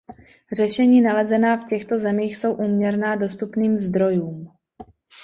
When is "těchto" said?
1.69-1.97